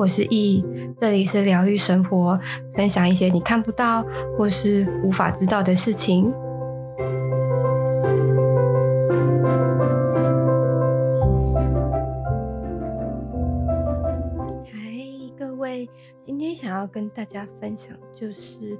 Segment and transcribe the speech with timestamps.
[0.00, 0.64] 我是易，
[0.96, 2.40] 这里是疗愈生活，
[2.74, 4.02] 分享一些你看不到
[4.34, 6.32] 或是无法知道的事情。
[14.64, 14.80] 嗨，
[15.38, 15.86] 各位，
[16.24, 18.78] 今天想要跟大家分享，就是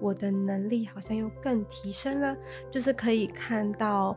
[0.00, 2.34] 我的能力好像又更提升了，
[2.70, 4.16] 就是可以看到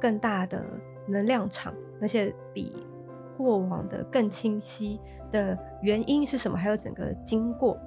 [0.00, 0.64] 更大的
[1.08, 2.86] 能量场，而且比。
[3.42, 5.00] 过往的更清晰
[5.32, 6.58] 的原因是什么？
[6.58, 7.78] 还有整个经过，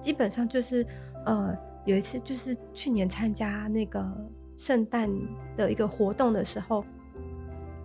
[0.00, 0.86] 基本上就是，
[1.26, 4.02] 呃，有一次就是去年参加那个
[4.56, 5.10] 圣诞
[5.54, 6.82] 的一个活动的时候，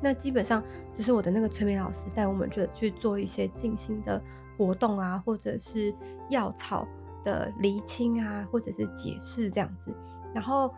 [0.02, 0.64] 那基本上
[0.94, 4.22] 就是我的那个催眠老师带我们去去做一些静心的
[4.58, 5.94] 活动啊，或者是
[6.30, 6.88] 药草
[7.26, 9.94] 的厘清啊，或者是解释这样子。
[10.34, 10.74] 然后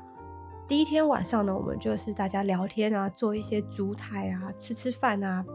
[0.68, 5.45] 第一天晚上呢，我们就是大家聊天啊，做一些烛台啊，吃吃饭啊。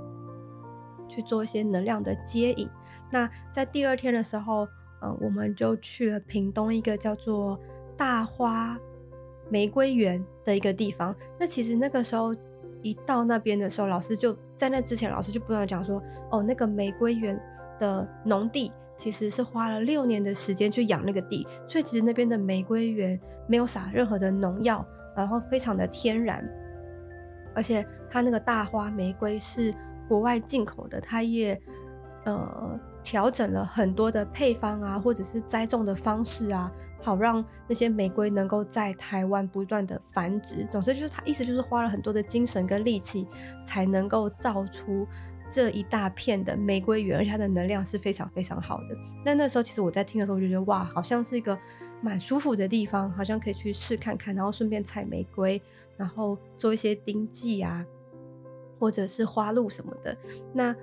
[1.08, 2.68] 去做一些能量的接引。
[3.10, 4.66] 那在第二天的时候，
[5.00, 7.58] 呃，我们就去了屏东一个叫做
[7.96, 8.78] 大花
[9.48, 11.14] 玫瑰园的一个地方。
[11.38, 12.34] 那其实那个时候
[12.82, 17.40] 一到那边的时候，老师就在那之前，老师就不断讲说，哦，那个玫瑰园
[17.78, 26.44] 的农地其实是花了六年的时间去养那个地，所以其实那边的玫瑰园没有撒任何的农药，然后非常的天然，
[27.54, 29.72] 而且它那个大花玫瑰是。
[30.08, 31.60] 国外进口的，它也
[32.24, 36.70] 呃调整了很多的配方啊，或者是栽种的方式啊，
[37.02, 40.66] 好让那些玫瑰能够在台湾不断的繁殖。
[40.70, 43.26] 总之就是它意思就是花了很多的精神跟力气，
[43.66, 45.06] 才能够造出
[45.50, 48.96] 这一大片的玫瑰园，而且它的能量是非常非常好的。
[49.24, 51.58] 那那时候其实我在听的时候，我就觉得哇，好像是一个
[52.00, 55.60] 蛮舒服的地方，好像可以去试看看，然后顺便采玫瑰，
[55.96, 57.84] 然后做一些丁剂啊。
[58.78, 60.16] 或者是花露什么的，
[60.52, 60.74] 那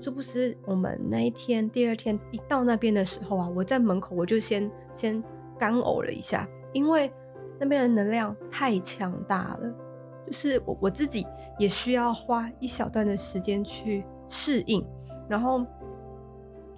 [0.00, 5.22] 殊不知我们那一天第二天一到那边的时候啊，我在门口我就先先
[5.58, 7.10] 干呕了一下，因为
[7.58, 9.74] 那边的能量太强大了，
[10.26, 11.26] 就是我我自己
[11.58, 14.86] 也需要花一小段的时间去适应，
[15.28, 15.64] 然后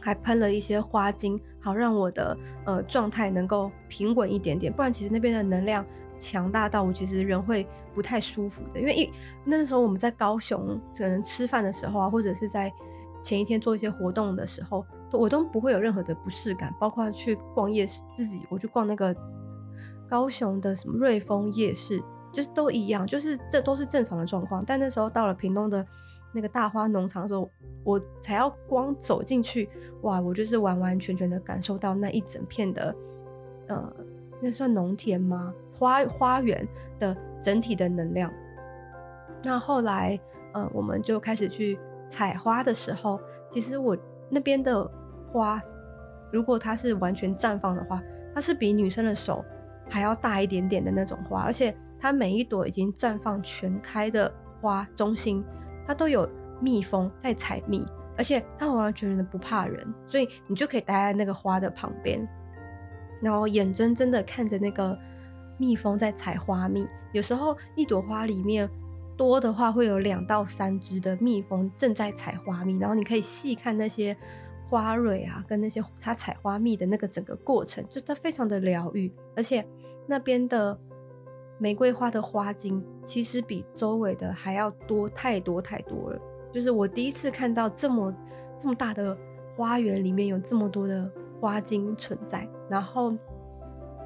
[0.00, 5.84] 还喷了一些花精，好让我的呃状态能够平稳一点点，不然其实那边的能量。
[6.20, 9.10] 强大到我其实人会不太舒服的，因为一
[9.44, 12.70] 那时候我们在高雄可能吃饭的时候啊，或者是在
[13.22, 19.16] 前一天做一些活动的时候，我都不会有任何的不适感，包括去逛夜市，自己我去逛那个
[20.08, 21.98] 高雄的什么瑞丰夜市，
[22.30, 24.62] 就是都一样，就是这都是正常的状况。
[24.64, 25.84] 但那时候到了屏东的
[26.32, 27.50] 那个大花农场的时候，
[27.82, 29.68] 我才要光走进去，
[30.02, 32.94] 哇，我就是完完全全的感受到那一整片的
[33.68, 33.92] 呃。
[34.42, 35.52] 那算农田吗？
[35.80, 36.68] 花花园
[36.98, 38.30] 的整体的能量。
[39.42, 40.20] 那后来，
[40.52, 43.18] 呃，我们就开始去采花的时候，
[43.50, 43.96] 其实我
[44.28, 44.88] 那边的
[45.32, 45.60] 花，
[46.30, 48.02] 如果它是完全绽放的话，
[48.34, 49.42] 它是比女生的手
[49.88, 54.30] 还要大一点点的那种花，而且它每一朵已经绽放全开的
[54.60, 55.42] 花中心，
[55.86, 56.28] 它都有
[56.60, 57.86] 蜜蜂在采蜜，
[58.18, 62.28] 而且它完完全全的不怕人，所以你就可以待在那个花的旁边。
[63.22, 64.98] 然后眼睁睁的看着那个
[65.60, 68.68] 蜜蜂在采花蜜，有时候一朵花里面
[69.16, 74.16] 多的话会有两到三只的蜜蜂正在采花蜜，然后你可以细看那些
[74.66, 79.62] 花蕊啊，跟那些它采花蜜的那个整个过程，就它非常的疗愈，而且
[80.06, 80.76] 那边的
[81.58, 88.12] 玫瑰花的花茎其实比周围的还要多太多太多了，就是我第一次看到这么
[88.58, 89.14] 这么大的
[89.56, 91.10] 花园里面有这么多的。
[91.40, 93.16] 花茎存在，然后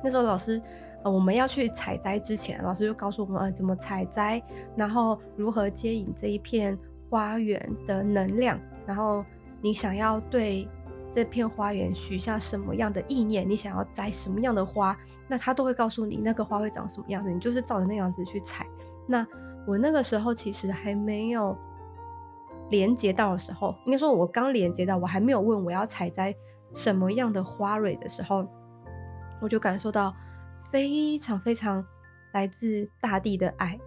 [0.05, 0.61] 那时候老师，
[1.03, 4.41] 呃，我们要去采摘之前，老师就告诉我们，呃，怎么采摘，
[4.77, 6.79] 然后如何接引这一片
[7.09, 9.25] 花园的能量，然后
[9.63, 10.69] 你想要对
[11.11, 14.95] 这片花园许下什么样的意念，你想要摘什么样的花，
[15.27, 18.67] 那他都会告诉你那个花会长什么样子，你就是照着那样子去采。
[19.07, 19.27] 那
[19.67, 21.57] 我那个时候其实还没有
[22.69, 26.35] 连接到的时候，应该说我刚连接到，我还没有问我要采摘。
[26.73, 28.45] 什么样的花蕊的时候，
[29.45, 30.15] 我就感受到
[30.73, 31.85] 非常非常
[32.33, 33.79] 来自大地的爱。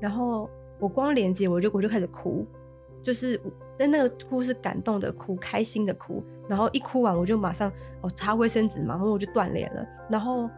[0.00, 2.46] 然后我光连接，我就我就开始哭，
[3.02, 3.40] 就是
[3.76, 6.22] 但那个哭是感动的哭，开心的哭。
[6.48, 7.70] 然后一哭完，我就马上
[8.00, 9.84] 哦擦卫生纸嘛，然后我就断联了。
[10.08, 10.48] 然后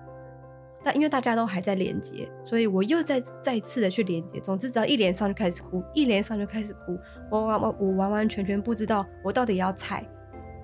[0.82, 4.38] 但因为大家都还在连接，所以我又再再次的去连接。
[4.40, 6.98] 总之，只要一连上就开始哭，一连上就开始哭。
[7.30, 10.06] 我完完我完完全全不知道我到底要采。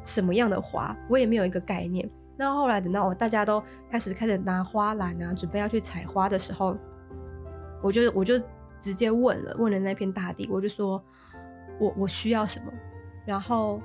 [0.03, 2.09] 什么样的花，我也没有一个概念。
[2.40, 6.75] 那后来等到我大家都开始开始拿花篮啊，准备要去采花的时候，
[7.82, 8.40] 我就我就
[8.81, 11.04] 直接问了，问了那片大地，我就说
[11.78, 12.72] 我我需要什么，
[13.26, 13.78] 然后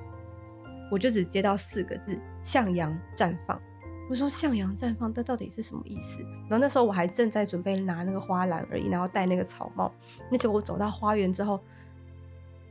[0.89, 3.59] 我就只接到四个字：向阳绽放。
[4.09, 6.21] 我说向阳绽放，这到底是什么意思？
[6.47, 9.91] 然后那时候我还正在准备拿那个花篮而已，然后戴那个草帽。
[10.31, 11.59] 那结果我走到花园之后，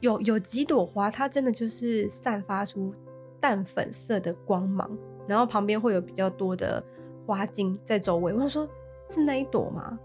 [0.00, 2.94] 有有几朵花，它真的就是散发出
[3.38, 4.90] 淡粉色的光芒，
[5.26, 6.82] 然后旁边会有比较多的
[7.26, 8.32] 花茎在周围。
[8.32, 8.68] 我想说，
[9.08, 9.98] 是那一朵吗？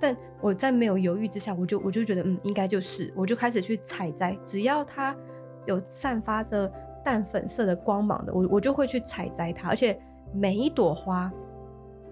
[0.00, 4.36] 但我在没有犹豫之下，我就我就觉得，嗯，应该就是，我就开始去采摘。
[4.44, 5.16] 只要它
[5.66, 6.70] 有散发着
[7.04, 10.00] 淡粉色的光芒的，我我就会去采摘它，而且。
[10.34, 11.32] 每一朵花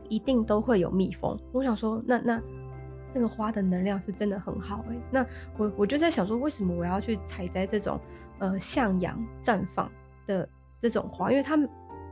[0.09, 1.37] 一定都会有蜜蜂。
[1.53, 2.41] 我想说，那那
[3.13, 4.97] 那个花的能量是真的很好哎。
[5.11, 5.27] 那
[5.59, 8.01] 我我就在想说，为什么我要去采摘这种
[8.39, 9.91] 呃向阳绽放
[10.29, 10.49] 的
[10.81, 11.31] 这种花？
[11.31, 11.57] 因为它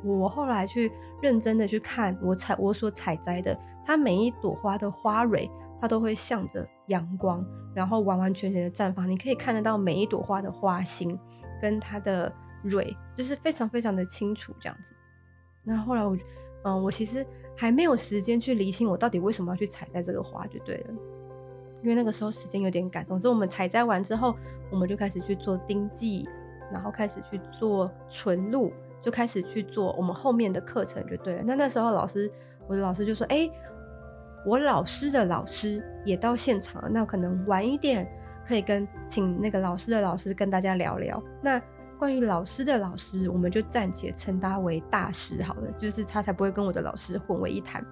[0.05, 5.51] 我后来去认真的去看我采我所采摘的，它每一朵花的花蕊，
[5.81, 7.45] 它都会向着阳光，
[7.75, 9.09] 然后完完全全的绽放。
[9.09, 11.19] 你可以看得到每一朵花的花心
[11.61, 12.33] 跟它的
[12.63, 14.93] 蕊，就是非常非常的清楚这样子。
[15.63, 16.17] 那后来我，
[16.65, 17.25] 嗯，我其实
[17.57, 20.95] 还没有时间去理清我到底为什么要去采摘这个花就对了，
[21.83, 23.05] 因为那个时候时间有点赶。
[23.05, 24.35] 总之，我们采摘完之后，
[24.71, 26.29] 我们就开始去做丁记，
[26.73, 28.73] 然后开始去做纯露，
[29.03, 31.43] 就开始去做我们后面的课程就对了。
[31.45, 32.31] 那那时候老师，
[32.69, 33.51] 我的老师就说：“哎，
[34.47, 38.09] 我老师的老师也到现场了，那可能晚一点
[38.47, 41.61] 可以跟请那个老师的老师跟大家聊聊。”那
[41.99, 47.85] 关于老师的老师，我们就暂且称他为大师好了，就是他才不会跟我的老师混为一谈。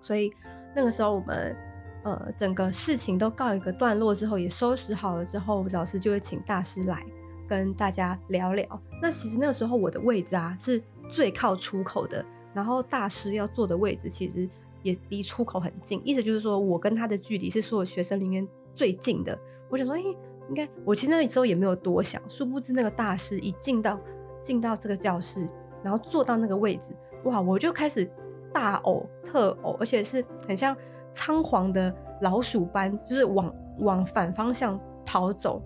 [0.00, 0.32] 所以
[0.74, 1.56] 那个时候，我们
[2.04, 7.02] 呃整个事情都告一个段落之后，也收拾好了之后，老师就会请大师来
[7.52, 8.66] 跟大家聊聊。
[9.02, 14.48] 那其实那个时候我的位置啊是最靠出口的，然后大师要坐的位置其实
[14.82, 19.38] 也离出口很近，意思就是说我跟他的距离是所有学生里面最近的。
[19.68, 20.02] 我想说，诶。
[20.48, 23.98] 应该我其实那个时候也没有多想，殊不知那个大师一进到
[24.40, 25.48] 进到这个教室，
[25.84, 26.92] 然后坐到那个位置，
[27.24, 28.10] 哇，我就开始
[28.52, 30.76] 大呕特呕，而且是很像
[31.14, 35.62] 仓皇的老鼠般，就是往往反方向逃走，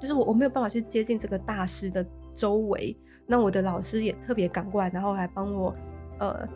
[0.00, 2.04] 就是我我没有办法去接近这个大师的
[2.34, 2.96] 周围。
[3.26, 5.74] 那我的老师也特别赶过来，然后还帮我
[6.18, 6.48] 呃，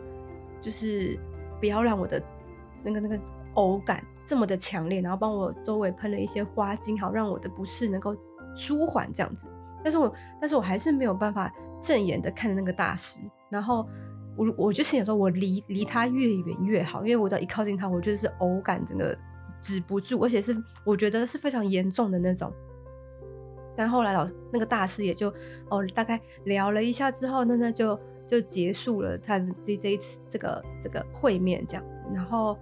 [0.59, 1.17] 就是
[1.59, 2.21] 不要让我的
[2.83, 3.19] 那个那个
[3.55, 4.03] 呕感。
[4.27, 8.17] 这么的强烈，然后帮我周围喷了一些花精，好让我的不适能够
[8.55, 9.45] 舒缓这样子。
[9.83, 13.19] 但是我，但是我还是没有办法正眼的看着那个大师。
[13.51, 13.87] 然后
[14.35, 19.15] 我，我就心想说，我离离他越远越好，因为我只要一靠近他，我就是呕感整个
[19.61, 22.51] 止不住，而且是我觉得是非常严重的那种。
[23.75, 25.33] 但后来老那个大师也就
[25.69, 32.57] 哦大概聊了一下之后，那那就就结束了他这这一次这个这个会面这样子，然后。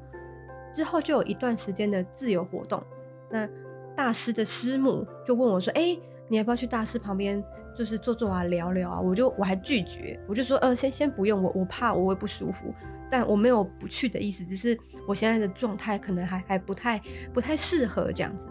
[0.75, 2.83] 之后就有一段时间的自由活动，
[3.29, 3.47] 那
[3.95, 5.95] 大师的师母就问我说：“哎、
[6.27, 7.43] 你要不要去大师旁边，
[7.75, 12.73] 就是坐坐啊，聊聊啊？”我就我还拒绝，我就说：“呃，先先不用，我我怕我会不舒服。”
[13.11, 14.75] 但我没有不去的意思，只是
[15.07, 16.99] 我现在的状态可能还还不太
[17.31, 18.47] 不太适合这样子。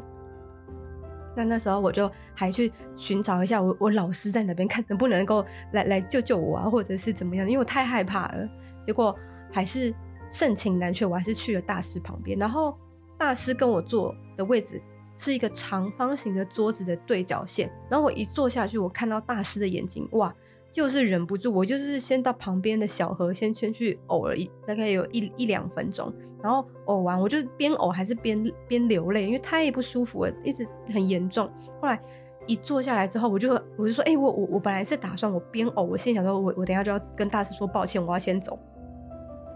[1.37, 7.46] 那那时候我就还去寻找一下我我老师在哪边，看能不能够来来救救我啊，或者是怎么样？
[7.49, 8.49] 因为我太害怕了。
[8.84, 9.17] 结果
[9.52, 9.94] 还是。
[10.34, 12.38] 盛情难却，我还是去了大师旁边。
[12.38, 12.75] 然后
[13.19, 14.81] 大师跟我坐的位置
[15.19, 17.70] 是一个长方形的桌子的对角线。
[17.90, 20.35] 然后我一坐下去，我看到大师的眼睛，哇，
[20.73, 26.12] 就是忍不住，我就是先到旁边的小河先先去呕了一大概有一一两分钟。
[26.43, 31.49] 然后呕完，我就边呕还是边边流泪，因为太不舒服了，一直很严重。
[31.81, 32.00] 后来
[32.47, 38.59] 一坐下来之后，我就我就说，哎、我我我本来是打算我边呕，我心里想说我我等下就要跟大师说抱歉，我要先走。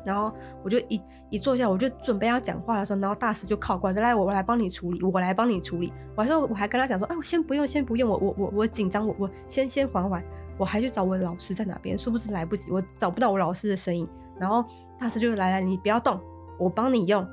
[0.06, 0.32] 然后
[0.62, 10.25] 我就一一坐下，我就准备要讲话的时候，然后大师就靠过来说：“来，我来帮你处理，我来帮你处理。”我还说，我还跟他讲说：“哎，我先不用，先不用，我我我我紧张，我我先先缓缓。”
[10.58, 14.08] 我还去找我的老师在哪边，殊不知来不及，我找不到我老师的身影。
[14.38, 14.64] 然后
[14.98, 16.18] 大师就来来，你不要动，
[16.58, 17.26] 我帮你用。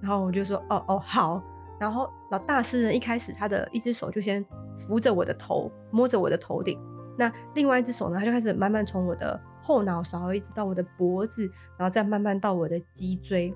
[0.00, 1.40] 然后我就说：“哦哦，好。”
[1.78, 6.76] 然后老大师呢，一开始他的一只手就先扶着我的头，摸着我的头顶。
[7.18, 11.42] 那另外一只手呢，他就开始慢慢从我的后脑勺一直到我的脖子，
[11.76, 13.52] 然后再慢慢到我的脊椎。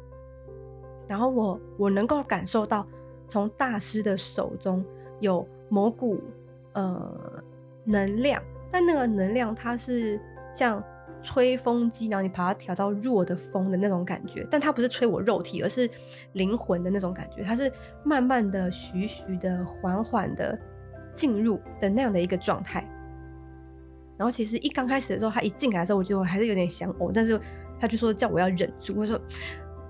[1.09, 2.85] 然后我我能够感受到，
[3.29, 4.85] 从大师的手中
[5.21, 6.21] 有某股
[6.73, 7.43] 呃
[7.85, 10.21] 能量，但那个能量它是
[10.53, 10.83] 像
[11.23, 15.89] 吹风机，然后你把它调到弱的风的那种感觉，但它不是吹我肉体，而是
[16.33, 17.71] 灵魂的那种感觉，它是
[18.03, 20.59] 慢慢的、徐徐的、缓缓的
[21.13, 22.89] 进入的那样的一个状态。
[24.19, 27.41] 然后其实一刚开始的时候，他一进来的时候，我觉得我还是有点想呕，但是
[27.81, 28.95] 他就说叫我要忍住。
[28.97, 29.21] 我说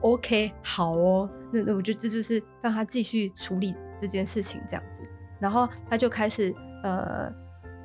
[0.01, 5.03] OK，好哦，那那我就这就是让他继续处理这件事情这样子。
[5.39, 7.33] 然后他就开始呃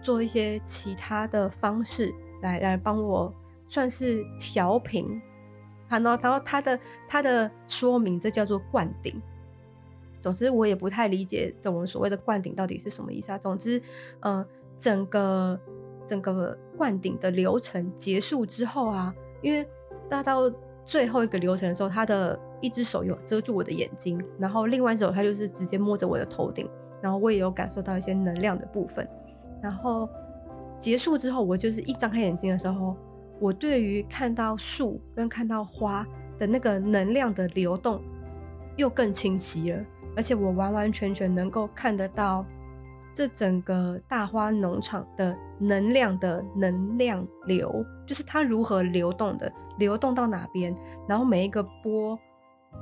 [0.01, 3.34] 做一些其他的方式来来帮我
[3.67, 5.22] 算是调频。
[5.89, 9.22] 好，然后然后他的他的说明，这叫做灌顶。
[10.20, 13.38] 总之，我也不太理解这种所谓的灌顶到底是什么意思啊。
[13.38, 13.82] 总之，
[14.20, 14.46] 呃，
[14.77, 15.58] 整个
[16.07, 19.67] 整个灌顶的流程结束之后啊，因为
[20.09, 20.49] 大到
[20.85, 26.69] 最后一个流程的时候，他的一只手有遮住我的眼睛，然后另外一只手他就是直接摸着我的头顶，
[27.01, 29.07] 然后我也有感受到一些能量的部分。
[29.61, 30.07] 然后
[30.79, 32.95] 结束之后，我就是一张开眼睛的时候，
[33.39, 36.07] 我对于看到树跟看到花
[36.39, 38.01] 的那个能量的流动
[38.77, 39.83] 又更清晰了。
[40.15, 42.43] 而且我完完全全能够看得到
[43.17, 52.15] 这整个大花农场的能量的能量流，就是它如何流动的，流动到哪边，然后每一个波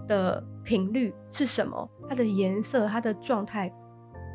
[0.09, 3.73] 的频率是什么，它的颜色、它的状态，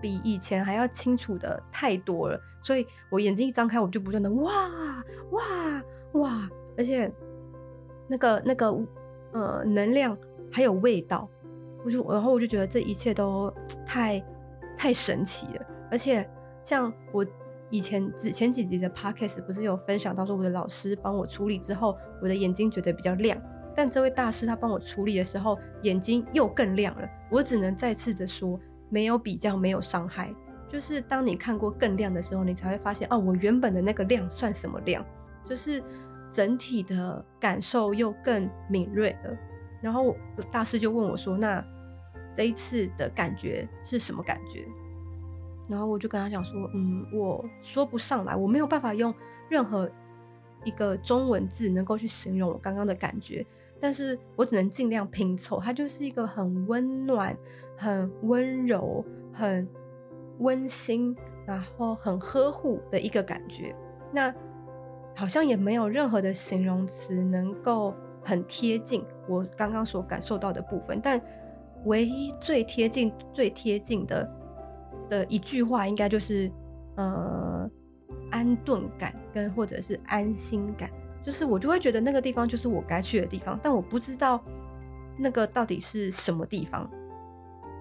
[0.01, 2.41] 比以前还要清楚的太多了。
[2.63, 4.71] 所以我眼睛一张开，我就不断的哇
[5.33, 7.13] 哇哇，而且
[8.09, 8.75] 那个那个
[9.33, 10.17] 呃能量
[10.51, 11.29] 还有味道。
[11.85, 13.53] 我就，然后我就觉得这一切都
[13.87, 14.25] 太
[14.79, 16.29] 太神奇了，而且
[16.63, 17.27] 像我
[17.71, 23.41] 以前之前几集的 podcast 不是有分享到说，我的老师帮我处理之后，我的眼睛觉得比较亮，
[23.75, 27.09] 但这位大师他帮我处理的时候，眼睛又更亮了。
[27.31, 30.35] 我只能再次的说，没有比较，没有伤害，
[30.69, 35.05] 就是当你看过更亮的时候，你才会发现，哦，我原本的那个亮算什么亮？
[35.45, 35.83] 就是
[36.33, 39.37] 整体的感受又更敏锐了。
[39.81, 40.15] 然后
[40.53, 41.65] 大师就问我说：“那
[42.37, 44.65] 这一次的感觉是什么感觉？”
[45.71, 49.15] 然后我就跟他讲说：“嗯，我说不上来，我没有办法用
[49.49, 49.89] 任何
[50.65, 53.47] 一个中文字能够去形容我刚刚的感觉，
[53.81, 55.61] 但是我只能尽量拼凑。
[55.61, 57.35] 它就是一个很温暖、
[57.77, 59.67] 很温柔、很
[60.41, 63.75] 温馨，然后很呵护的一个感觉。
[64.13, 64.35] 那
[65.15, 71.19] 好像也没有任何的形容词能够。”很贴近我刚刚所感受到的部分，但
[71.87, 74.31] 唯一最贴近、最贴近的
[75.11, 76.51] 的一句话，应该就是
[76.97, 77.69] 呃
[78.31, 80.89] 安顿感跟或者是安心感，
[81.23, 84.43] 就是我就会觉得那个地方就是我该去的地方，但我不知道
[85.19, 86.91] 那个到底是什么地方，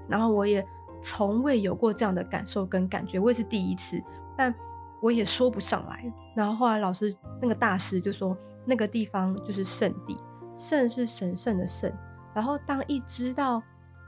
[0.10, 0.66] 然后我也
[1.02, 4.04] 从未有过这样的感受跟感觉，我也是第一次，
[4.36, 4.54] 但
[5.02, 6.12] 我也说不上来。
[6.36, 10.18] 然后后来老师那个大师就说，那个地方就是圣地。
[10.56, 11.90] 圣是神圣的圣，
[12.34, 13.64] 然后当一知道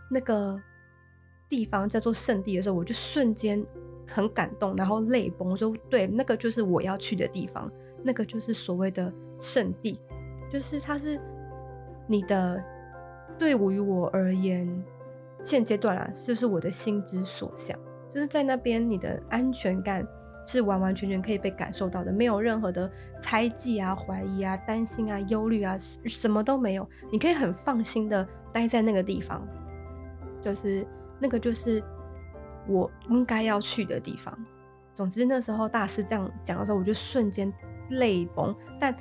[0.09, 0.61] 那个
[1.51, 3.61] 地方叫做圣地的时候，我就瞬间
[4.07, 5.49] 很感动，然后泪崩。
[5.49, 7.69] 我说：“对，那个就是我要去的地方，
[8.01, 9.99] 那个就是所谓的圣地，
[10.49, 11.19] 就是它是
[12.07, 12.63] 你的。
[13.37, 14.65] 对于我而言，
[15.43, 17.77] 现阶段啊，就是我的心之所向，
[18.13, 20.07] 就是在那边你的安全感。”
[20.43, 22.91] 是完完全全可以被感受到的，没有任何的
[23.21, 26.89] 猜忌啊、怀疑啊、担心啊、忧虑啊，什么都没有。
[27.11, 29.47] 你可以很放心的待在那个地方，
[30.41, 30.85] 就是
[31.21, 31.81] 那个就是
[32.67, 34.37] 我应该要去的地方。
[34.95, 37.53] 总之那时候大师这样讲的时候，我就瞬间
[37.91, 38.95] 泪崩，但。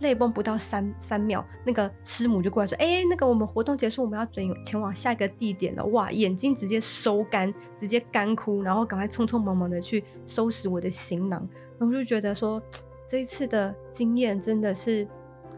[0.00, 11.46] 泪崩不到三三秒，那个师母就过来说：“哎、那个我们活动结束，我们要转前往下一个地点了。”哇，眼睛直接收干，直接干枯，然后赶快匆匆忙忙的去收拾我的行囊。
[11.78, 12.58] 然后我就觉得说，
[13.06, 15.06] 这一次的经验真的是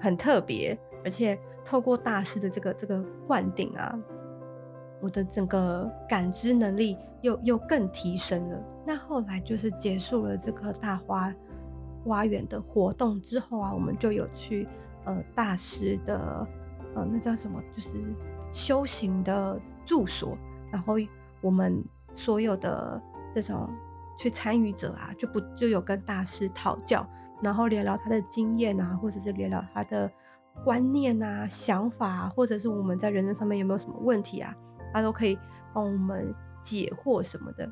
[0.00, 3.96] 很特别，而且透过大师的这个这个灌顶啊，
[5.02, 8.58] 我的整个感知能力又又更提升了。
[8.86, 11.30] 那后来就是结束了这个大花。
[12.04, 14.66] 花园的活动之后啊，我们就有去
[15.04, 16.44] 呃大师的
[16.96, 17.90] 呃那叫什么，就是
[18.50, 19.56] 修行的
[19.86, 20.36] 住所。
[20.72, 20.94] 然后
[21.40, 21.80] 我们
[22.12, 23.00] 所有的
[23.32, 23.70] 这种
[24.18, 27.08] 去参与者啊，就不就有跟大师讨教，
[27.40, 30.10] 然后聊聊他的经验啊，或者是聊聊他的
[30.64, 34.52] 观念啊、想法啊，或者是我们在人生上面有没有什么问题啊，
[34.92, 35.38] 他都可以
[35.72, 37.70] 帮我们解惑什么的。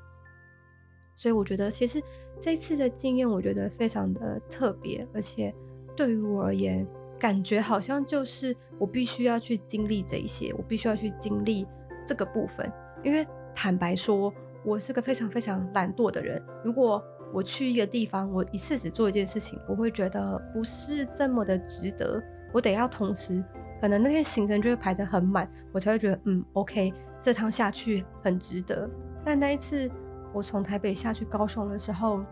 [1.17, 2.03] 所以我觉得，其实
[2.41, 5.55] 这次的经验，我觉得非常的特别，而且
[5.95, 6.87] 对于我而言，
[7.19, 11.67] 感觉好像就是我必须要去经历这一些，我必须要去经历
[12.07, 12.73] 这个部分。
[13.03, 14.33] 因为坦白说，
[14.65, 16.43] 我是个非常非常懒惰的人。
[16.65, 17.03] 如果
[17.35, 22.23] 我去一个地方，我一次只做一件事情，我会觉得不是这么的值得。
[22.53, 23.45] 我得要同时，
[23.81, 28.89] 可能那天行程就会排得很满，我才会觉得嗯，OK，这趟下去很值得。
[29.25, 29.91] 但那一次。
[30.33, 32.25] 我从台北下去高雄的时候，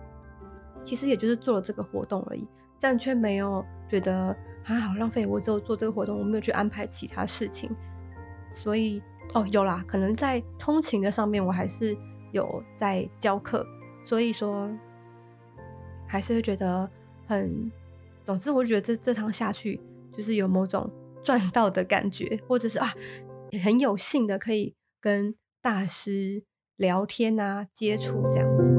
[0.85, 2.47] 其实也就是做了这个活动而已，
[2.79, 5.27] 但却没有觉得还好浪费。
[5.27, 7.69] 我只有做这个活动，我没有去安排其他事情。
[8.53, 9.03] 所以
[9.35, 11.99] 哦，有啦，可能在通勤的上面，我还是
[12.31, 13.67] 有在教课。
[14.05, 14.71] 所以说，
[16.07, 16.89] 还是会觉得
[17.27, 17.69] 很，
[18.25, 19.81] 总之我觉得这这趟下去
[20.13, 20.89] 就是有某种
[21.23, 22.93] 赚到的感觉，或者是啊
[23.63, 26.43] 很有幸的可以跟大师
[26.77, 28.75] 聊天啊接触这样子。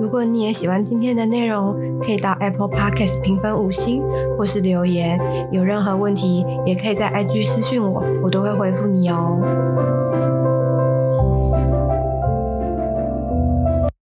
[0.00, 4.02] 如果你也喜欢今天的内容，可以到 Apple Podcast 评分五星
[4.38, 5.18] 或是留言，
[5.52, 9.40] 有任何问题也可以在 IG 私讯我，我都会回复你哦。